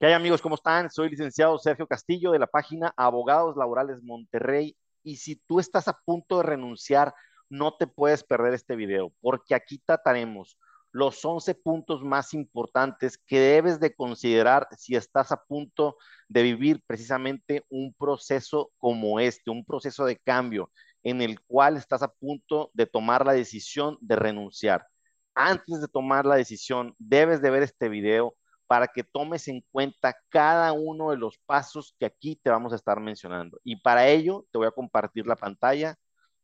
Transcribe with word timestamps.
¿Qué 0.00 0.06
hay 0.06 0.12
amigos? 0.12 0.40
¿Cómo 0.40 0.54
están? 0.54 0.90
Soy 0.90 1.10
licenciado 1.10 1.58
Sergio 1.58 1.88
Castillo 1.88 2.30
de 2.30 2.38
la 2.38 2.46
página 2.46 2.94
Abogados 2.96 3.56
Laborales 3.56 4.00
Monterrey 4.00 4.76
y 5.02 5.16
si 5.16 5.34
tú 5.34 5.58
estás 5.58 5.88
a 5.88 5.98
punto 6.04 6.36
de 6.36 6.44
renunciar, 6.44 7.12
no 7.48 7.74
te 7.76 7.88
puedes 7.88 8.22
perder 8.22 8.54
este 8.54 8.76
video 8.76 9.12
porque 9.20 9.56
aquí 9.56 9.82
trataremos 9.84 10.56
los 10.92 11.24
11 11.24 11.52
puntos 11.56 12.04
más 12.04 12.32
importantes 12.32 13.18
que 13.18 13.40
debes 13.40 13.80
de 13.80 13.92
considerar 13.92 14.68
si 14.76 14.94
estás 14.94 15.32
a 15.32 15.42
punto 15.42 15.96
de 16.28 16.44
vivir 16.44 16.80
precisamente 16.86 17.64
un 17.68 17.92
proceso 17.92 18.70
como 18.78 19.18
este, 19.18 19.50
un 19.50 19.64
proceso 19.64 20.04
de 20.04 20.16
cambio 20.16 20.70
en 21.02 21.22
el 21.22 21.40
cual 21.40 21.76
estás 21.76 22.02
a 22.02 22.12
punto 22.12 22.70
de 22.72 22.86
tomar 22.86 23.26
la 23.26 23.32
decisión 23.32 23.98
de 24.00 24.14
renunciar. 24.14 24.86
Antes 25.34 25.80
de 25.80 25.88
tomar 25.88 26.24
la 26.24 26.36
decisión, 26.36 26.94
debes 26.98 27.42
de 27.42 27.50
ver 27.50 27.64
este 27.64 27.88
video 27.88 28.36
para 28.68 28.86
que 28.88 29.02
tomes 29.02 29.48
en 29.48 29.64
cuenta 29.72 30.16
cada 30.28 30.72
uno 30.72 31.10
de 31.10 31.16
los 31.16 31.38
pasos 31.46 31.94
que 31.98 32.06
aquí 32.06 32.36
te 32.36 32.50
vamos 32.50 32.72
a 32.72 32.76
estar 32.76 33.00
mencionando. 33.00 33.58
Y 33.64 33.76
para 33.80 34.06
ello 34.08 34.46
te 34.52 34.58
voy 34.58 34.68
a 34.68 34.72
compartir 34.72 35.26
la 35.26 35.36
pantalla 35.36 35.96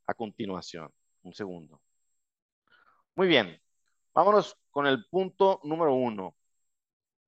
a 0.06 0.14
continuación. 0.14 0.91
Un 1.23 1.34
segundo. 1.34 1.80
Muy 3.14 3.28
bien, 3.28 3.60
vámonos 4.14 4.56
con 4.70 4.87
el 4.87 5.06
punto 5.10 5.60
número 5.64 5.95
uno. 5.95 6.34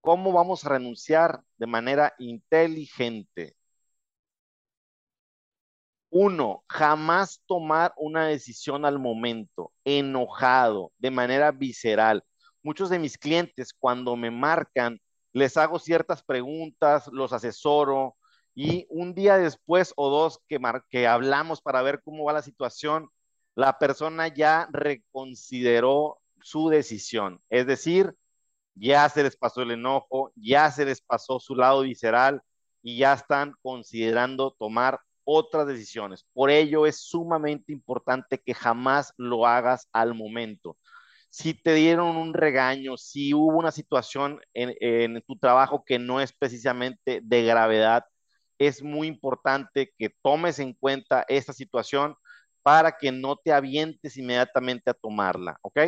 ¿Cómo 0.01 0.33
vamos 0.33 0.65
a 0.65 0.71
renunciar 0.71 1.43
de 1.59 1.67
manera 1.67 2.15
inteligente? 2.19 3.57
Uno, 6.11 6.65
jamás 6.69 7.43
tomar 7.47 7.93
una 7.97 8.27
decisión 8.27 8.85
al 8.85 8.99
momento, 8.99 9.73
enojado, 9.85 10.93
de 10.99 11.11
manera 11.11 11.53
visceral 11.53 12.25
muchos 12.67 12.91
de 12.91 12.99
mis 12.99 13.17
clientes 13.17 13.73
cuando 13.73 14.17
me 14.17 14.33
marcan, 14.33 15.01
les 15.33 15.57
hago 15.57 15.79
ciertas 15.79 16.25
preguntas, 16.25 17.07
los 17.13 17.33
asesoro 17.33 18.17
y 18.57 18.87
un 18.91 19.15
día 19.15 19.39
después 19.39 19.93
o 19.95 20.11
dos 20.11 20.41
que, 20.49 20.59
que 20.91 21.07
hablamos 21.07 21.63
para 21.63 21.81
ver 21.83 22.03
cómo 22.03 22.25
va 22.25 22.33
la 22.33 22.43
situación, 22.43 23.09
la 23.55 23.79
persona 23.79 24.27
ya 24.27 24.69
reconsideró 24.73 26.19
su 26.43 26.69
decisión. 26.69 27.41
Es 27.51 27.69
decir, 27.69 28.17
ya 28.75 29.09
se 29.11 29.23
les 29.23 29.37
pasó 29.37 29.63
el 29.63 29.71
enojo, 29.71 30.33
ya 30.35 30.73
se 30.73 30.85
les 30.85 31.01
pasó 31.01 31.39
su 31.39 31.55
lado 31.55 31.83
visceral 31.83 32.43
y 32.83 32.99
ya 32.99 33.13
están 33.13 33.55
considerando 33.63 34.57
tomar 34.59 34.99
otras 35.23 35.69
decisiones. 35.69 36.27
Por 36.33 36.51
ello 36.51 36.85
es 36.85 36.99
sumamente 36.99 37.73
importante 37.73 38.43
que 38.45 38.55
jamás 38.55 39.15
lo 39.17 39.47
hagas 39.47 39.89
al 39.93 40.15
momento 40.15 40.77
si 41.37 41.53
te 41.53 41.75
dieron 41.75 42.17
un 42.17 42.33
regaño, 42.33 42.97
si 42.97 43.35
hubo 43.35 43.59
una 43.59 43.71
situación 43.71 44.41
en, 44.55 45.23
tu 45.27 45.37
trabajo 45.39 45.85
que 45.85 45.99
no 45.99 46.19
es 46.23 46.33
precisamente 46.33 47.21
de 47.23 47.45
gravedad, 47.45 48.07
es 48.57 48.83
muy 48.83 49.07
importante 49.07 49.93
que 49.99 50.09
tomes 50.23 50.61
en 50.61 50.73
cuenta 50.73 51.27
esta 51.29 51.53
situación 51.53 52.17
para 52.63 52.97
que 52.97 53.13
no 53.13 53.37
te 53.37 53.53
avientes 53.53 54.17
inmediatamente 54.17 54.89
a 54.89 54.95
tomarla, 54.95 55.59
¿ok? 55.61 55.79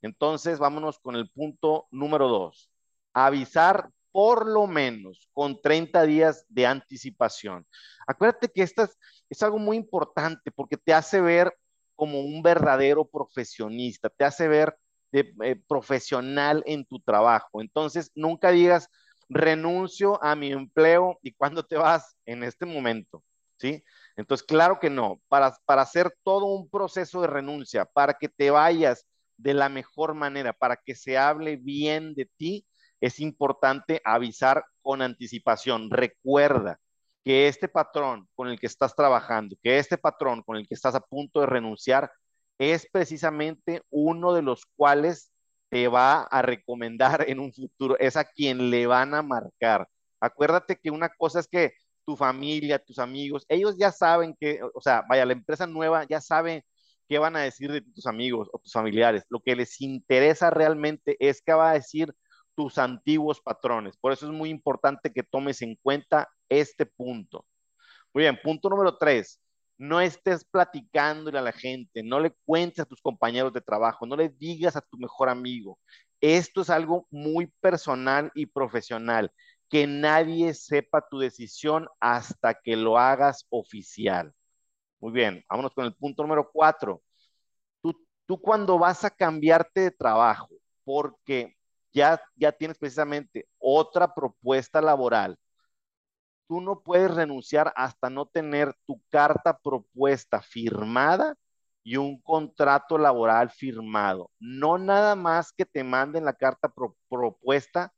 Entonces, 0.00 0.60
vámonos 0.60 1.00
con 1.00 1.16
el 1.16 1.28
punto 1.28 1.88
número 1.90 2.28
dos. 2.28 2.70
Avisar 3.12 3.90
por 4.12 4.46
lo 4.46 4.68
menos 4.68 5.28
con 5.32 5.60
30 5.60 6.04
días 6.04 6.46
de 6.48 6.66
anticipación. 6.66 7.66
Acuérdate 8.06 8.46
que 8.48 8.62
esto 8.62 8.84
es, 8.84 8.96
es 9.28 9.42
algo 9.42 9.58
muy 9.58 9.76
importante 9.76 10.52
porque 10.52 10.76
te 10.76 10.94
hace 10.94 11.20
ver 11.20 11.52
como 11.96 12.20
un 12.20 12.42
verdadero 12.44 13.04
profesionista, 13.04 14.08
te 14.08 14.24
hace 14.24 14.46
ver 14.46 14.76
eh, 15.14 15.56
profesional 15.68 16.62
en 16.66 16.84
tu 16.84 17.00
trabajo. 17.00 17.60
Entonces, 17.60 18.10
nunca 18.14 18.50
digas, 18.50 18.88
renuncio 19.28 20.22
a 20.22 20.34
mi 20.36 20.52
empleo 20.52 21.18
y 21.22 21.32
cuando 21.32 21.64
te 21.64 21.76
vas 21.76 22.16
en 22.26 22.42
este 22.42 22.66
momento, 22.66 23.22
¿sí? 23.58 23.82
Entonces, 24.16 24.46
claro 24.46 24.78
que 24.80 24.90
no, 24.90 25.20
para, 25.28 25.56
para 25.64 25.82
hacer 25.82 26.14
todo 26.22 26.46
un 26.46 26.68
proceso 26.68 27.20
de 27.20 27.28
renuncia, 27.28 27.84
para 27.84 28.14
que 28.14 28.28
te 28.28 28.50
vayas 28.50 29.06
de 29.36 29.54
la 29.54 29.68
mejor 29.68 30.14
manera, 30.14 30.52
para 30.52 30.76
que 30.76 30.94
se 30.94 31.18
hable 31.18 31.56
bien 31.56 32.14
de 32.14 32.28
ti, 32.36 32.66
es 33.00 33.20
importante 33.20 34.00
avisar 34.04 34.64
con 34.82 35.02
anticipación. 35.02 35.90
Recuerda, 35.90 36.78
que 37.24 37.48
este 37.48 37.68
patrón 37.68 38.28
con 38.34 38.48
el 38.48 38.60
que 38.60 38.66
estás 38.66 38.94
trabajando, 38.94 39.56
que 39.62 39.78
este 39.78 39.96
patrón 39.96 40.42
con 40.42 40.56
el 40.56 40.68
que 40.68 40.74
estás 40.74 40.94
a 40.94 41.00
punto 41.00 41.40
de 41.40 41.46
renunciar, 41.46 42.12
es 42.58 42.88
precisamente 42.90 43.82
uno 43.90 44.34
de 44.34 44.42
los 44.42 44.64
cuales 44.76 45.32
te 45.70 45.88
va 45.88 46.22
a 46.22 46.42
recomendar 46.42 47.24
en 47.28 47.40
un 47.40 47.52
futuro, 47.52 47.98
es 47.98 48.16
a 48.16 48.24
quien 48.24 48.70
le 48.70 48.86
van 48.86 49.14
a 49.14 49.22
marcar. 49.22 49.88
Acuérdate 50.20 50.76
que 50.76 50.90
una 50.90 51.08
cosa 51.08 51.40
es 51.40 51.48
que 51.48 51.74
tu 52.06 52.16
familia, 52.16 52.78
tus 52.78 52.98
amigos, 52.98 53.44
ellos 53.48 53.76
ya 53.78 53.90
saben 53.90 54.36
que, 54.38 54.60
o 54.74 54.80
sea, 54.80 55.04
vaya, 55.08 55.26
la 55.26 55.32
empresa 55.32 55.66
nueva 55.66 56.04
ya 56.04 56.20
sabe 56.20 56.64
qué 57.08 57.18
van 57.18 57.36
a 57.36 57.40
decir 57.40 57.72
de 57.72 57.80
tus 57.80 58.06
amigos 58.06 58.48
o 58.52 58.58
tus 58.58 58.72
familiares. 58.72 59.24
Lo 59.28 59.40
que 59.40 59.56
les 59.56 59.80
interesa 59.80 60.50
realmente 60.50 61.16
es 61.18 61.42
qué 61.42 61.52
va 61.52 61.70
a 61.70 61.74
decir 61.74 62.14
tus 62.54 62.78
antiguos 62.78 63.40
patrones. 63.40 63.96
Por 63.96 64.12
eso 64.12 64.26
es 64.26 64.32
muy 64.32 64.50
importante 64.50 65.12
que 65.12 65.22
tomes 65.22 65.60
en 65.62 65.76
cuenta 65.76 66.28
este 66.48 66.86
punto. 66.86 67.46
Muy 68.12 68.22
bien, 68.24 68.38
punto 68.42 68.68
número 68.70 68.96
tres. 68.96 69.40
No 69.76 70.00
estés 70.00 70.44
platicándole 70.44 71.38
a 71.38 71.42
la 71.42 71.52
gente, 71.52 72.02
no 72.02 72.20
le 72.20 72.32
cuentes 72.44 72.80
a 72.80 72.84
tus 72.84 73.00
compañeros 73.02 73.52
de 73.52 73.60
trabajo, 73.60 74.06
no 74.06 74.16
le 74.16 74.28
digas 74.28 74.76
a 74.76 74.80
tu 74.80 74.96
mejor 74.98 75.28
amigo. 75.28 75.78
Esto 76.20 76.62
es 76.62 76.70
algo 76.70 77.06
muy 77.10 77.48
personal 77.60 78.30
y 78.34 78.46
profesional. 78.46 79.32
Que 79.68 79.86
nadie 79.86 80.54
sepa 80.54 81.06
tu 81.08 81.18
decisión 81.18 81.88
hasta 82.00 82.54
que 82.54 82.76
lo 82.76 82.98
hagas 82.98 83.46
oficial. 83.50 84.32
Muy 85.00 85.12
bien, 85.12 85.44
vámonos 85.48 85.74
con 85.74 85.84
el 85.86 85.94
punto 85.94 86.22
número 86.22 86.50
cuatro. 86.52 87.02
Tú, 87.82 87.94
tú 88.26 88.40
cuando 88.40 88.78
vas 88.78 89.04
a 89.04 89.10
cambiarte 89.10 89.82
de 89.82 89.90
trabajo, 89.90 90.48
porque 90.84 91.56
ya, 91.92 92.20
ya 92.36 92.52
tienes 92.52 92.78
precisamente 92.78 93.46
otra 93.58 94.14
propuesta 94.14 94.80
laboral, 94.80 95.38
tú 96.48 96.60
no 96.60 96.80
puedes 96.80 97.14
renunciar 97.14 97.72
hasta 97.76 98.10
no 98.10 98.26
tener 98.26 98.74
tu 98.86 99.00
carta 99.10 99.58
propuesta 99.58 100.40
firmada 100.42 101.36
y 101.82 101.96
un 101.96 102.20
contrato 102.20 102.98
laboral 102.98 103.50
firmado. 103.50 104.30
No 104.40 104.78
nada 104.78 105.16
más 105.16 105.52
que 105.52 105.66
te 105.66 105.84
manden 105.84 106.24
la 106.24 106.32
carta 106.34 106.72
propuesta 107.08 107.92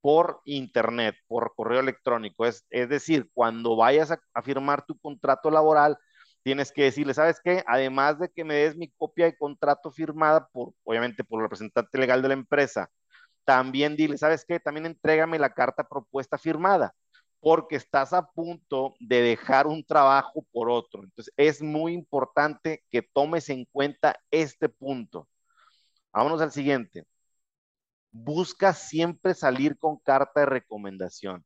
por 0.00 0.40
internet, 0.44 1.16
por 1.28 1.54
correo 1.54 1.80
electrónico. 1.80 2.44
Es, 2.46 2.64
decir, 2.70 3.30
cuando 3.34 3.76
vayas 3.76 4.10
a, 4.12 4.20
a, 4.34 4.42
firmar 4.42 4.84
tu 4.86 4.98
contrato 4.98 5.50
laboral, 5.50 5.98
tienes 6.42 6.72
que 6.72 6.84
decirle, 6.84 7.14
¿sabes 7.14 7.40
qué? 7.42 7.62
Además 7.66 8.18
de 8.18 8.28
que 8.28 8.44
me 8.44 8.54
des 8.54 8.76
mi 8.76 8.90
copia 8.90 9.26
de 9.26 9.36
contrato 9.36 9.90
firmada 9.90 10.48
por, 10.52 10.74
obviamente, 10.84 11.24
por 11.24 11.40
el 11.40 11.44
representante 11.44 11.98
legal 11.98 12.22
de 12.22 12.28
la 12.28 12.34
empresa, 12.34 12.90
también 13.44 13.96
dile, 13.96 14.18
¿sabes 14.18 14.44
qué? 14.46 14.60
También 14.60 14.86
entrégame 14.86 15.38
la 15.38 15.54
carta 15.54 15.84
propuesta 15.88 16.38
firmada, 16.38 16.94
porque 17.42 17.74
estás 17.76 18.12
a 18.12 18.30
punto 18.30 18.94
de 19.00 19.20
dejar 19.20 19.66
un 19.66 19.84
trabajo 19.84 20.46
por 20.52 20.70
otro. 20.70 21.02
Entonces, 21.02 21.34
es 21.36 21.60
muy 21.60 21.92
importante 21.92 22.84
que 22.88 23.02
tomes 23.02 23.48
en 23.50 23.64
cuenta 23.66 24.16
este 24.30 24.68
punto. 24.68 25.28
Vámonos 26.12 26.40
al 26.40 26.52
siguiente. 26.52 27.04
Busca 28.12 28.72
siempre 28.72 29.34
salir 29.34 29.76
con 29.76 29.98
carta 29.98 30.40
de 30.40 30.46
recomendación. 30.46 31.44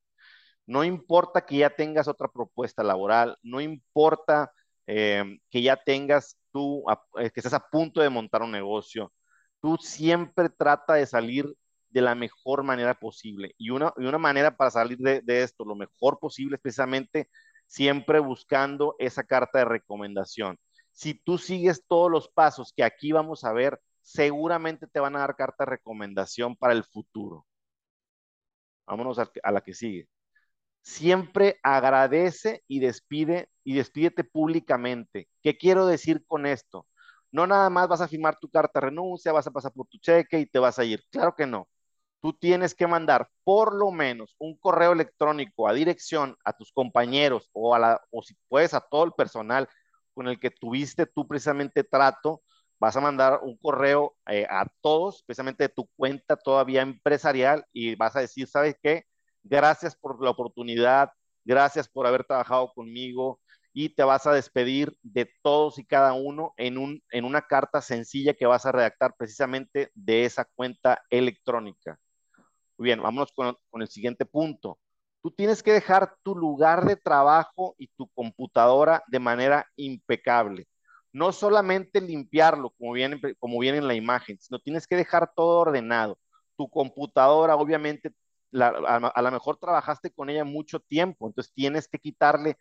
No 0.67 0.84
importa 0.84 1.47
que 1.47 1.59
ya 1.59 1.71
tengas 1.71 2.09
otra 2.09 2.28
propuesta 2.28 2.83
laboral, 2.83 3.39
no 3.43 3.61
importa 3.63 4.53
eh, 4.87 5.25
que 5.51 5.63
ya 5.63 5.77
tengas 5.77 6.37
tú, 6.53 6.84
eh, 7.19 7.31
que 7.31 7.41
estés 7.41 7.55
a 7.55 7.69
punto 7.71 8.03
de 8.03 8.11
montar 8.11 8.43
un 8.43 8.53
negocio, 8.53 9.13
tú 9.63 9.78
siempre 9.78 10.51
trata 10.51 10.95
de 10.95 11.07
salir 11.07 11.47
de 11.91 12.00
la 12.02 12.14
mejor 12.14 12.62
manera 12.62 12.94
posible. 12.94 13.54
Y 13.58 13.70
una, 13.70 13.92
y 13.97 14.04
una 14.06 14.19
manera 14.19 14.56
para 14.56 14.70
salir 14.70 14.98
de, 14.98 15.21
de, 15.22 15.42
esto, 15.42 15.65
lo 15.65 15.74
mejor 15.74 16.18
posible, 16.18 16.56
es 16.56 16.62
precisamente 16.62 17.28
siempre 17.66 18.21
buscando 18.21 18.97
esa 18.98 19.24
carta 19.24 19.59
de 19.60 19.65
recomendación. 19.66 20.59
Si 20.92 21.15
tú 21.15 21.38
sigues 21.38 21.84
todos 21.86 22.10
los 22.10 22.28
pasos 22.28 22.72
que 22.74 22.84
aquí 22.84 23.12
vamos 23.12 23.44
a 23.44 23.53
ver, 23.53 23.80
seguramente 24.03 24.86
te 24.86 25.00
van 25.00 25.16
a 25.16 25.21
dar 25.21 25.36
carta 25.36 25.65
de 25.65 25.71
recomendación 25.71 26.56
para 26.56 26.74
el 26.74 26.84
futuro. 26.84 27.47
Vámonos 28.86 29.18
a, 29.18 29.30
a 29.42 29.53
la 29.53 29.60
que 29.62 29.74
sigue. 29.74 30.09
Siempre 30.82 31.59
agradece 31.62 32.62
y 32.68 32.80
despide 32.80 33.50
y 33.65 33.74
despídete 33.74 34.24
públicamente. 34.24 35.28
¿Qué 35.42 35.56
quiero 35.59 35.86
decir 35.86 36.24
con 36.27 36.47
esto? 36.47 36.86
No 37.32 37.47
nada 37.47 37.71
más 37.71 37.89
vas 37.89 38.00
a 38.00 38.09
firmar 38.09 38.39
tu 38.39 38.48
carta 38.50 38.80
de 38.80 38.86
renuncia, 38.86 39.32
vas 39.32 39.47
a 39.47 39.50
pasar 39.50 39.72
por 39.72 39.89
tu 39.89 39.98
cheque 39.98 40.41
y 40.41 40.47
te 40.47 40.59
vas 40.59 40.78
a 40.78 40.84
ir. 40.84 41.03
Claro 41.10 41.34
que 41.34 41.47
no 41.47 41.68
tú 42.21 42.33
tienes 42.33 42.74
que 42.74 42.86
mandar 42.86 43.28
por 43.45 43.74
lo 43.74 43.91
menos 43.91 44.34
un 44.39 44.57
correo 44.57 44.92
electrónico 44.92 45.68
a 45.68 45.72
dirección 45.72 46.36
a 46.45 46.53
tus 46.53 46.72
compañeros 46.72 47.48
o, 47.53 47.74
a 47.74 47.78
la, 47.78 48.01
o 48.10 48.22
si 48.22 48.34
puedes 48.48 48.74
a 48.74 48.80
todo 48.80 49.04
el 49.04 49.13
personal 49.13 49.68
con 50.15 50.28
el 50.28 50.41
que 50.41 50.51
tuviste 50.51 51.07
tú 51.07 51.27
precisamente 51.28 51.84
trato, 51.84 52.42
vas 52.78 52.97
a 52.97 53.01
mandar 53.01 53.41
un 53.42 53.57
correo 53.57 54.16
eh, 54.28 54.47
a 54.48 54.66
todos, 54.80 55.22
precisamente 55.24 55.65
de 55.65 55.68
tu 55.68 55.86
cuenta 55.97 56.36
todavía 56.36 56.83
empresarial 56.83 57.65
y 57.72 57.95
vas 57.97 58.16
a 58.16 58.21
decir, 58.21 58.47
¿sabes 58.48 58.77
qué? 58.83 59.04
gracias 59.48 59.97
por 59.97 60.22
la 60.22 60.30
oportunidad, 60.30 61.10
gracias 61.45 61.89
por 61.89 62.07
haber 62.07 62.24
trabajado 62.24 62.72
conmigo 62.72 63.41
y 63.72 63.91
te 63.91 64.03
vas 64.04 64.27
a 64.27 64.33
despedir 64.33 64.97
de 65.03 65.30
todos 65.42 65.78
y 65.78 65.84
cada 65.84 66.15
uno 66.15 66.54
en, 66.57 66.78
un, 66.78 67.03
en 67.10 67.24
una 67.24 67.42
carta 67.42 67.80
sencilla 67.80 68.34
que 68.34 68.47
vas 68.47 68.65
a 68.66 68.72
redactar 68.72 69.15
precisamente 69.16 69.91
de 69.95 70.24
esa 70.24 70.45
cuenta 70.45 71.03
electrónica. 71.10 71.98
Muy 72.78 72.87
bien, 72.87 73.03
vámonos 73.03 73.33
con, 73.33 73.57
el 73.81 73.89
siguiente 73.89 74.27
punto. 74.27 74.78
Tú 75.23 75.31
tienes 75.31 75.63
que 75.63 75.73
dejar 75.73 76.17
tu 76.23 76.37
lugar 76.37 76.84
de 76.84 76.97
trabajo 76.97 77.75
y 77.78 77.89
tu 77.97 78.09
computadora 78.09 79.03
de 79.09 79.19
manera 79.19 79.67
impecable. 79.77 80.69
No 81.13 81.33
solamente 81.33 82.01
limpiarlo, 82.01 82.71
como 82.78 82.93
viene, 82.93 83.21
como 83.39 83.59
viene 83.59 83.78
en 83.78 83.89
la 83.89 83.95
imagen, 83.95 84.39
sino 84.39 84.59
tienes 84.59 84.87
que 84.87 84.97
dejar 84.97 85.33
todo 85.34 85.61
ordenado. 85.61 86.19
Tu 86.57 86.69
computadora, 86.69 87.57
obviamente, 87.57 88.13
a, 88.53 89.23
lo 89.23 89.31
mejor 89.31 89.57
trabajaste 89.59 90.11
con 90.11 90.31
ella 90.31 90.45
mucho 90.45 90.81
tiempo, 90.81 91.27
entonces 91.27 91.53
tienes 91.55 91.89
que 91.89 91.99
quitarle 91.99 92.57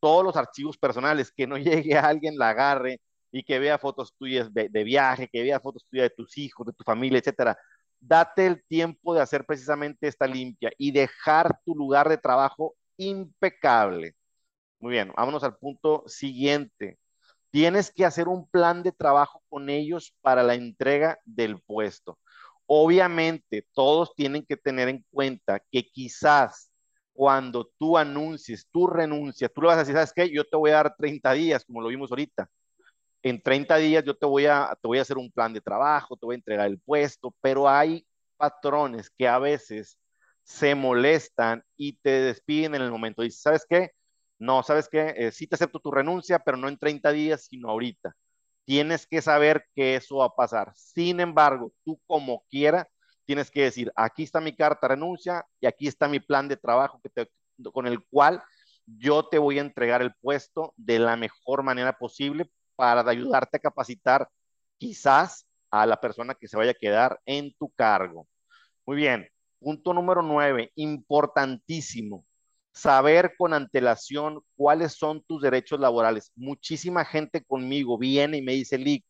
todos 0.00 0.24
los 0.24 0.36
archivos 0.36 0.78
personales, 0.78 1.32
que 1.32 1.46
no 1.46 1.56
llegue 1.58 1.96
a 1.96 2.06
alguien, 2.06 2.36
la 2.36 2.50
agarre 2.50 3.00
y 3.32 3.44
que 3.44 3.58
vea 3.60 3.78
fotos 3.78 4.14
tuyas 4.18 4.52
de, 4.52 4.68
de 4.68 4.84
viaje, 4.84 5.28
que 5.28 5.42
vea 5.42 5.60
fotos 5.60 5.86
tuyas 5.88 6.04
de 6.10 6.14
tus 6.16 6.36
hijos, 6.38 6.66
de 6.66 6.72
tu 6.72 6.84
familia, 6.84 7.18
etcétera 7.20 7.56
date 8.00 8.46
el 8.46 8.62
tiempo 8.64 9.14
de 9.14 9.20
hacer 9.20 9.44
precisamente 9.44 10.08
esta 10.08 10.26
limpia 10.26 10.72
y 10.78 10.92
dejar 10.92 11.60
tu 11.64 11.74
lugar 11.74 12.08
de 12.08 12.18
trabajo 12.18 12.76
impecable. 12.96 14.14
Muy 14.80 14.92
bien, 14.92 15.12
vámonos 15.16 15.44
al 15.44 15.56
punto 15.56 16.04
siguiente. 16.06 16.98
Tienes 17.50 17.92
que 17.92 18.04
hacer 18.04 18.28
un 18.28 18.48
plan 18.48 18.82
de 18.82 18.92
trabajo 18.92 19.42
con 19.48 19.70
ellos 19.70 20.14
para 20.22 20.42
la 20.42 20.54
entrega 20.54 21.18
del 21.24 21.60
puesto. 21.62 22.18
Obviamente, 22.66 23.66
todos 23.74 24.14
tienen 24.14 24.44
que 24.46 24.56
tener 24.56 24.88
en 24.88 25.04
cuenta 25.10 25.60
que 25.70 25.84
quizás 25.90 26.70
cuando 27.12 27.70
tú 27.78 27.98
anuncies 27.98 28.66
tu 28.70 28.86
renuncia, 28.86 29.48
tú 29.48 29.62
le 29.62 29.68
vas 29.68 29.76
a 29.76 29.80
decir, 29.80 29.94
¿sabes 29.94 30.12
qué? 30.14 30.30
Yo 30.30 30.44
te 30.44 30.56
voy 30.56 30.70
a 30.70 30.74
dar 30.76 30.96
30 30.96 31.32
días, 31.32 31.64
como 31.64 31.82
lo 31.82 31.88
vimos 31.88 32.10
ahorita 32.10 32.48
en 33.22 33.42
30 33.42 33.76
días 33.76 34.04
yo 34.04 34.16
te 34.16 34.26
voy 34.26 34.46
a, 34.46 34.76
te 34.80 34.88
voy 34.88 34.98
a 34.98 35.02
hacer 35.02 35.18
un 35.18 35.30
plan 35.30 35.52
de 35.52 35.60
trabajo, 35.60 36.16
te 36.16 36.26
voy 36.26 36.34
a 36.34 36.36
entregar 36.36 36.66
el 36.66 36.78
puesto, 36.78 37.34
pero 37.40 37.68
hay 37.68 38.06
patrones 38.36 39.10
que 39.10 39.28
a 39.28 39.38
veces 39.38 39.98
se 40.42 40.74
molestan 40.74 41.62
y 41.76 41.94
te 41.98 42.10
despiden 42.22 42.74
en 42.74 42.82
el 42.82 42.90
momento. 42.90 43.22
Y 43.22 43.30
¿sabes 43.30 43.66
qué? 43.68 43.90
No, 44.38 44.62
¿sabes 44.62 44.88
qué? 44.88 45.14
Eh, 45.16 45.32
sí 45.32 45.46
te 45.46 45.56
acepto 45.56 45.80
tu 45.80 45.90
renuncia, 45.90 46.38
pero 46.38 46.56
no 46.56 46.68
en 46.68 46.78
30 46.78 47.12
días, 47.12 47.44
sino 47.44 47.70
ahorita. 47.70 48.16
Tienes 48.64 49.06
que 49.06 49.20
saber 49.22 49.66
que 49.74 49.96
eso 49.96 50.18
va 50.18 50.26
a 50.26 50.34
pasar. 50.34 50.72
Sin 50.74 51.20
embargo, 51.20 51.72
tú 51.84 52.00
como 52.06 52.44
quiera, 52.50 52.88
tienes 53.26 53.50
que 53.50 53.64
decir, 53.64 53.92
aquí 53.96 54.22
está 54.24 54.40
mi 54.40 54.56
carta 54.56 54.88
renuncia 54.88 55.44
y 55.60 55.66
aquí 55.66 55.86
está 55.88 56.08
mi 56.08 56.20
plan 56.20 56.48
de 56.48 56.56
trabajo 56.56 57.00
que 57.02 57.10
te, 57.10 57.30
con 57.72 57.86
el 57.86 58.00
cual 58.08 58.42
yo 58.86 59.28
te 59.28 59.38
voy 59.38 59.58
a 59.58 59.62
entregar 59.62 60.02
el 60.02 60.14
puesto 60.20 60.72
de 60.76 60.98
la 60.98 61.16
mejor 61.16 61.62
manera 61.62 61.98
posible 61.98 62.50
para 62.80 63.10
ayudarte 63.10 63.58
a 63.58 63.60
capacitar 63.60 64.26
quizás 64.78 65.46
a 65.70 65.84
la 65.84 66.00
persona 66.00 66.34
que 66.34 66.48
se 66.48 66.56
vaya 66.56 66.70
a 66.70 66.80
quedar 66.80 67.20
en 67.26 67.52
tu 67.58 67.68
cargo. 67.68 68.26
Muy 68.86 68.96
bien, 68.96 69.28
punto 69.58 69.92
número 69.92 70.22
nueve, 70.22 70.72
importantísimo, 70.76 72.24
saber 72.72 73.34
con 73.36 73.52
antelación 73.52 74.40
cuáles 74.56 74.94
son 74.94 75.22
tus 75.28 75.42
derechos 75.42 75.78
laborales. 75.78 76.32
Muchísima 76.34 77.04
gente 77.04 77.44
conmigo 77.44 77.98
viene 77.98 78.38
y 78.38 78.42
me 78.42 78.54
dice, 78.54 78.78
Lick, 78.78 79.04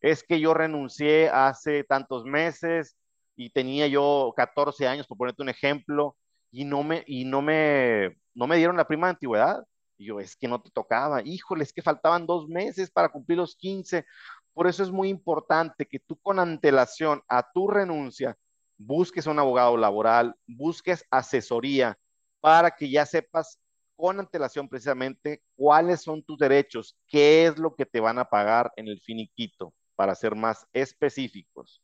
es 0.00 0.22
que 0.22 0.38
yo 0.38 0.54
renuncié 0.54 1.28
hace 1.28 1.82
tantos 1.82 2.24
meses 2.24 2.96
y 3.34 3.50
tenía 3.50 3.88
yo 3.88 4.32
14 4.36 4.86
años, 4.86 5.08
por 5.08 5.18
ponerte 5.18 5.42
un 5.42 5.48
ejemplo, 5.48 6.14
y 6.52 6.64
no 6.64 6.84
me, 6.84 7.02
y 7.04 7.24
no 7.24 7.42
me, 7.42 8.16
no 8.32 8.46
me 8.46 8.58
dieron 8.58 8.76
la 8.76 8.86
prima 8.86 9.08
de 9.08 9.14
antigüedad. 9.14 9.64
Y 9.98 10.06
yo, 10.06 10.20
es 10.20 10.36
que 10.36 10.48
no 10.48 10.62
te 10.62 10.70
tocaba, 10.70 11.22
híjole, 11.22 11.64
es 11.64 11.72
que 11.72 11.82
faltaban 11.82 12.26
dos 12.26 12.48
meses 12.48 12.90
para 12.90 13.08
cumplir 13.08 13.38
los 13.38 13.56
15. 13.56 14.06
Por 14.54 14.68
eso 14.68 14.82
es 14.82 14.90
muy 14.90 15.08
importante 15.08 15.86
que 15.86 15.98
tú 15.98 16.16
con 16.16 16.38
antelación 16.38 17.22
a 17.28 17.44
tu 17.52 17.68
renuncia 17.68 18.36
busques 18.76 19.26
un 19.26 19.38
abogado 19.38 19.76
laboral, 19.76 20.34
busques 20.46 21.04
asesoría 21.10 21.98
para 22.40 22.70
que 22.70 22.88
ya 22.88 23.04
sepas 23.04 23.60
con 23.96 24.20
antelación 24.20 24.68
precisamente 24.68 25.42
cuáles 25.56 26.02
son 26.02 26.22
tus 26.22 26.38
derechos, 26.38 26.96
qué 27.08 27.46
es 27.46 27.58
lo 27.58 27.74
que 27.74 27.84
te 27.84 27.98
van 27.98 28.20
a 28.20 28.24
pagar 28.24 28.72
en 28.76 28.86
el 28.86 29.00
finiquito, 29.00 29.74
para 29.96 30.14
ser 30.14 30.36
más 30.36 30.64
específicos. 30.72 31.82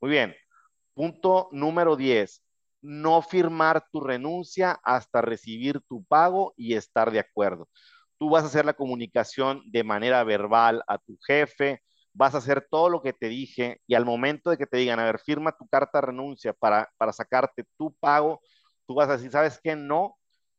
Muy 0.00 0.10
bien. 0.10 0.34
Punto 0.94 1.50
número 1.52 1.96
10 1.96 2.42
no 2.82 3.22
firmar 3.22 3.86
tu 3.92 4.00
renuncia 4.00 4.80
hasta 4.84 5.22
recibir 5.22 5.80
tu 5.88 6.04
pago 6.04 6.54
y 6.56 6.74
estar 6.74 7.10
de 7.12 7.20
acuerdo. 7.20 7.68
Tú 8.18 8.30
vas 8.30 8.44
a 8.44 8.46
hacer 8.48 8.64
la 8.64 8.74
comunicación 8.74 9.62
de 9.66 9.84
manera 9.84 10.24
verbal 10.24 10.82
a 10.86 10.98
tu 10.98 11.18
jefe, 11.26 11.82
vas 12.12 12.34
a 12.34 12.38
hacer 12.38 12.66
todo 12.70 12.88
lo 12.90 13.02
que 13.02 13.12
te 13.12 13.28
dije 13.28 13.80
y 13.86 13.94
al 13.94 14.04
momento 14.04 14.50
de 14.50 14.58
que 14.58 14.66
te 14.66 14.76
digan, 14.78 15.00
a 15.00 15.04
ver, 15.04 15.18
firma 15.20 15.56
tu 15.56 15.66
carta 15.68 16.00
renuncia 16.00 16.52
para, 16.52 16.90
para 16.98 17.12
sacarte 17.12 17.64
tu 17.78 17.94
pago, 17.94 18.40
tú 18.86 18.94
vas 18.94 19.08
a 19.08 19.16
decir, 19.16 19.30
¿sabes 19.30 19.60
qué? 19.62 19.76
No, 19.76 20.16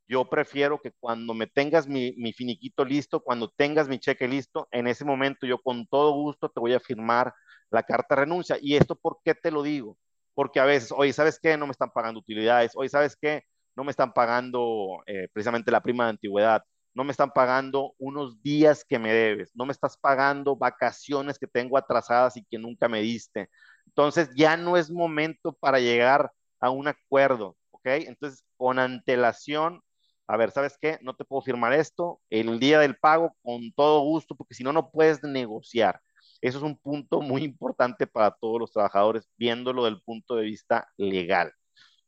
yo 0.08 0.30
prefiero 0.30 0.80
que 0.82 0.92
cuando 0.92 1.34
me 1.34 1.48
tengas 1.48 1.88
mi, 1.88 2.14
finiquito 2.34 2.86
listo, 2.86 3.22
cuando 3.22 3.50
tengas 3.50 3.88
mi 3.88 4.00
cheque 4.00 4.28
listo, 4.28 4.68
en 4.72 4.88
ese 4.88 5.06
momento 5.06 5.46
yo 5.48 5.60
con 5.60 5.88
todo 5.88 6.12
gusto 6.14 6.50
te 6.50 6.60
voy 6.60 6.74
a 6.74 6.80
firmar 6.80 7.34
la 7.72 7.84
carta 7.84 8.16
renuncia. 8.16 8.58
¿Y 8.62 8.76
esto 8.76 8.96
por 8.96 9.20
qué 9.24 9.34
te 9.34 9.52
lo 9.52 9.64
digo? 9.64 9.98
Porque 10.34 10.60
a 10.60 10.66
veces, 10.66 10.92
oye, 10.96 11.14
¿sabes 11.14 11.40
qué? 11.42 11.58
No 11.58 11.68
me 11.68 11.72
están 11.72 11.92
pagando 11.92 12.20
utilidades, 12.20 12.74
oye, 12.76 12.90
¿sabes 12.90 13.16
qué? 13.20 13.44
No 13.76 13.84
me 13.84 13.92
están 13.92 14.14
pagando 14.14 15.02
eh, 15.06 15.28
precisamente 15.34 15.72
la 15.72 15.82
prima 15.82 16.06
de 16.06 16.12
antigüedad, 16.12 16.64
no 16.94 17.04
me 17.04 17.12
están 17.12 17.32
pagando 17.32 17.94
unos 17.98 18.42
días 18.42 18.86
que 18.86 19.00
me 19.00 19.12
debes, 19.14 19.52
no 19.56 19.66
me 19.66 19.72
estás 19.72 19.98
pagando 19.98 20.56
vacaciones 20.56 21.40
que 21.40 21.48
tengo 21.48 21.78
atrasadas 21.78 22.38
y 22.38 22.44
que 22.46 22.60
nunca 22.60 22.88
me 22.88 23.02
diste. 23.02 23.50
Entonces 23.88 24.30
ya 24.36 24.58
no 24.58 24.78
es 24.78 24.92
momento 24.92 25.54
para 25.54 25.80
llegar 25.80 26.32
a 26.60 26.70
un 26.70 26.88
acuerdo, 26.88 27.58
¿ok? 27.72 27.86
Entonces, 27.86 28.44
con 28.58 28.80
antelación, 28.80 29.82
a 30.28 30.38
ver, 30.38 30.52
¿sabes 30.52 30.78
qué? 30.80 30.98
No 31.02 31.16
te 31.16 31.26
puedo 31.26 31.42
firmar 31.42 31.74
esto 31.74 32.22
el 32.30 32.60
día 32.60 32.80
del 32.80 32.96
pago 32.98 33.36
con 33.44 33.72
todo 33.74 34.02
gusto, 34.02 34.36
porque 34.36 34.54
si 34.56 34.64
no, 34.64 34.72
no 34.72 34.90
puedes 34.92 35.22
negociar. 35.24 36.00
Eso 36.44 36.58
es 36.58 36.64
un 36.66 36.76
punto 36.76 37.22
muy 37.22 37.42
importante 37.42 38.06
para 38.06 38.30
todos 38.30 38.60
los 38.60 38.72
trabajadores, 38.74 39.30
viéndolo 39.38 39.86
del 39.86 40.02
punto 40.02 40.36
de 40.36 40.44
vista 40.44 40.90
legal. 40.98 41.54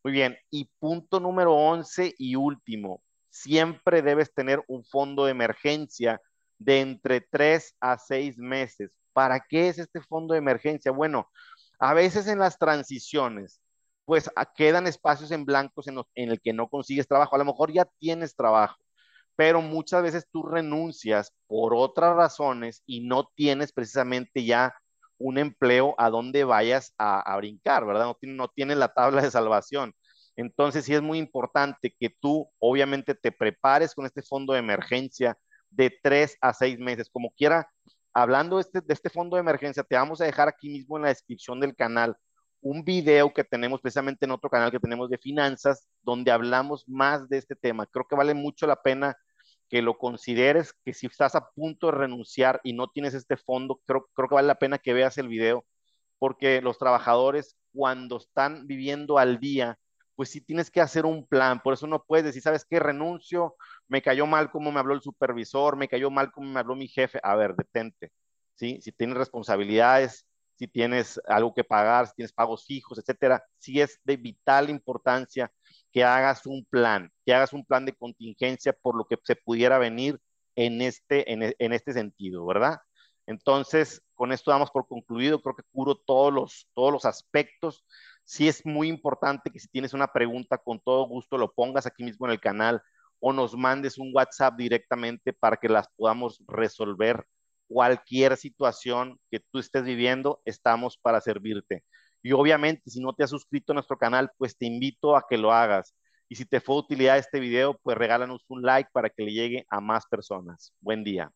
Muy 0.04 0.12
bien, 0.12 0.38
y 0.52 0.70
punto 0.78 1.22
número 1.22 1.54
11 1.54 2.14
y 2.18 2.36
último, 2.36 3.02
siempre 3.30 4.02
debes 4.02 4.34
tener 4.34 4.62
un 4.68 4.84
fondo 4.84 5.24
de 5.24 5.32
emergencia 5.32 6.20
de 6.58 6.82
entre 6.82 7.22
3 7.22 7.78
a 7.80 7.98
6 7.98 8.38
meses. 8.38 9.00
¿Para 9.14 9.40
qué 9.40 9.70
es 9.70 9.80
este 9.80 10.02
fondo 10.02 10.34
de 10.34 10.40
emergencia? 10.40 10.92
Bueno, 10.92 11.32
a 11.80 11.94
veces 11.94 12.28
en 12.28 12.40
las 12.40 12.58
transiciones, 12.58 13.62
pues 14.04 14.30
quedan 14.58 14.86
espacios 14.86 15.32
en 15.32 15.46
blancos 15.46 15.88
en, 15.88 15.98
en 16.14 16.30
el 16.30 16.42
que 16.42 16.52
no 16.52 16.68
consigues 16.68 17.08
trabajo. 17.08 17.36
A 17.36 17.40
lo 17.40 17.46
mejor 17.46 17.72
ya 17.72 17.86
tienes 18.00 18.36
trabajo, 18.36 18.76
pero 19.36 19.62
muchas 19.62 20.04
veces 20.04 20.28
tú 20.32 20.44
renuncias 20.44 21.34
por 21.48 21.74
otras 21.74 22.16
razones 22.16 22.84
y 22.86 23.08
no 23.08 23.30
tienes 23.36 23.72
precisamente 23.72 24.44
ya 24.44 24.74
un 25.18 25.38
empleo 25.38 25.96
a 25.98 26.10
donde 26.10 26.44
vayas 26.44 26.94
a, 26.98 27.36
brincar, 27.38 27.86
¿verdad? 27.86 28.06
No, 28.06 28.18
no 28.34 28.48
tienes 28.50 28.78
la 28.78 28.94
tabla 28.94 29.22
de 29.22 29.32
salvación. 29.32 29.94
Entonces 30.36 30.86
sí 30.86 30.94
es 30.94 31.02
muy 31.02 31.18
importante 31.18 31.96
que 31.98 32.10
tú 32.10 32.50
obviamente 32.60 33.16
te 33.16 33.32
prepares 33.32 33.94
con 33.96 34.06
este 34.06 34.22
fondo 34.22 34.54
de 34.54 34.60
emergencia 34.60 35.38
de 35.70 35.98
tres 36.02 36.38
a 36.42 36.54
seis 36.54 36.78
meses, 36.80 37.10
como 37.10 37.32
quiera. 37.32 37.70
Hablando 38.14 38.60
este, 38.60 38.82
de 38.82 38.94
este 38.94 39.10
fondo 39.10 39.36
de 39.36 39.42
emergencia, 39.42 39.84
te 39.84 39.96
vamos 39.96 40.22
a 40.22 40.26
dejar 40.26 40.48
aquí 40.48 40.70
mismo 40.70 40.98
en 40.98 41.04
la 41.04 41.10
descripción 41.10 41.60
del 41.60 41.76
canal 41.76 42.16
un 42.66 42.84
video 42.84 43.32
que 43.32 43.44
tenemos 43.44 43.80
precisamente 43.80 44.26
en 44.26 44.32
otro 44.32 44.50
canal 44.50 44.72
que 44.72 44.80
tenemos 44.80 45.08
de 45.10 45.20
finanzas, 45.20 45.88
donde 46.02 46.32
hablamos 46.32 46.84
más 46.88 47.30
de 47.30 47.38
este 47.38 47.56
tema. 47.56 47.86
Creo 47.86 48.08
que 48.10 48.16
vale 48.16 48.34
mucho 48.34 48.66
la 48.66 48.82
pena 48.82 49.16
que 49.70 49.82
lo 49.82 49.98
consideres, 49.98 50.74
que 50.84 50.94
si 50.94 51.08
estás 51.08 51.36
a 51.36 51.50
punto 51.50 51.88
de 51.88 51.94
renunciar 51.94 52.62
y 52.64 52.74
no 52.74 52.88
tienes 52.90 53.14
este 53.14 53.38
fondo, 53.38 53.82
creo, 53.86 54.08
creo 54.14 54.30
que 54.30 54.36
vale 54.36 54.48
la 54.48 54.60
pena 54.60 54.78
que 54.78 54.94
veas 54.94 55.18
el 55.18 55.28
video, 55.28 55.66
porque 56.20 56.62
los 56.62 56.78
trabajadores 56.78 57.56
cuando 57.74 58.18
están 58.18 58.68
viviendo 58.68 59.18
al 59.18 59.40
día, 59.40 59.78
pues 60.16 60.30
sí 60.30 60.42
tienes 60.42 60.72
que 60.72 60.82
hacer 60.82 61.06
un 61.06 61.28
plan, 61.28 61.62
por 61.62 61.74
eso 61.74 61.88
no 61.88 62.04
puedes 62.04 62.26
decir, 62.26 62.42
¿sabes 62.42 62.66
qué? 62.66 62.80
Renuncio, 62.80 63.56
me 63.88 64.02
cayó 64.02 64.26
mal 64.26 64.50
como 64.50 64.72
me 64.72 64.80
habló 64.80 64.94
el 64.94 65.02
supervisor, 65.02 65.76
me 65.76 65.88
cayó 65.90 66.10
mal 66.10 66.32
como 66.32 66.50
me 66.50 66.60
habló 66.60 66.76
mi 66.76 66.88
jefe, 66.88 67.20
a 67.22 67.36
ver, 67.36 67.56
detente, 67.56 68.12
¿sí? 68.56 68.80
Si 68.82 68.92
tienes 68.92 69.18
responsabilidades, 69.18 70.26
si 70.56 70.68
tienes 70.68 71.20
algo 71.28 71.54
que 71.54 71.64
pagar, 71.64 72.08
si 72.08 72.14
tienes 72.16 72.34
pagos 72.34 72.66
fijos, 72.66 72.98
etcétera, 72.98 73.44
sí 73.58 73.82
es 73.82 74.00
de 74.04 74.18
vital 74.18 74.70
importancia 74.70 75.52
que 75.92 76.04
hagas 76.04 76.46
un 76.46 76.66
plan, 76.66 77.12
que 77.26 77.34
hagas 77.34 77.54
un 77.54 77.66
plan 77.66 77.86
de 77.86 77.94
contingencia 77.94 78.74
por 78.74 78.96
lo 78.96 79.06
que 79.06 79.18
se 79.24 79.36
pudiera 79.36 79.78
venir 79.78 80.20
en 80.56 80.82
este, 80.82 81.32
en, 81.32 81.54
en 81.58 81.74
este 81.74 81.94
sentido, 81.94 82.46
¿verdad? 82.46 82.80
Entonces, 83.28 84.02
con 84.14 84.32
esto 84.32 84.52
damos 84.52 84.72
por 84.72 84.88
concluido, 84.88 85.42
creo 85.42 85.56
que 85.56 85.64
curo 85.72 85.96
todos 85.96 86.32
los, 86.32 86.68
todos 86.74 86.92
los 86.92 87.06
aspectos 87.06 87.84
Sí 88.26 88.48
es 88.48 88.66
muy 88.66 88.88
importante 88.90 89.52
que 89.52 89.60
si 89.60 89.68
tienes 89.68 89.94
una 89.94 90.08
pregunta, 90.08 90.58
con 90.58 90.80
todo 90.80 91.08
gusto 91.08 91.38
lo 91.38 91.54
pongas 91.54 91.86
aquí 91.86 92.04
mismo 92.04 92.26
en 92.26 92.32
el 92.32 92.40
canal 92.40 92.82
o 93.20 93.32
nos 93.32 93.56
mandes 93.56 94.00
un 94.00 94.12
WhatsApp 94.14 94.56
directamente 94.58 95.32
para 95.32 95.58
que 95.58 95.70
las 95.70 95.88
podamos 95.96 96.42
resolver. 96.48 97.24
Cualquier 97.68 98.38
situación 98.38 99.20
que 99.32 99.40
tú 99.40 99.60
estés 99.60 99.84
viviendo, 99.84 100.42
estamos 100.46 100.98
para 100.98 101.22
servirte. 101.22 101.84
Y 102.22 102.32
obviamente, 102.32 102.90
si 102.90 103.00
no 103.00 103.14
te 103.14 103.24
has 103.24 103.30
suscrito 103.30 103.72
a 103.72 103.76
nuestro 103.76 103.98
canal, 103.98 104.32
pues 104.38 104.58
te 104.58 104.66
invito 104.66 105.16
a 105.16 105.26
que 105.30 105.38
lo 105.38 105.52
hagas. 105.52 105.96
Y 106.28 106.36
si 106.36 106.46
te 106.46 106.60
fue 106.60 106.76
de 106.76 106.80
utilidad 106.80 107.18
este 107.18 107.40
video, 107.40 107.80
pues 107.84 107.98
regálanos 107.98 108.46
un 108.48 108.64
like 108.64 108.90
para 108.92 109.10
que 109.10 109.24
le 109.24 109.32
llegue 109.34 109.66
a 109.70 109.80
más 109.80 110.06
personas. 110.08 110.74
Buen 110.82 111.04
día. 111.04 111.32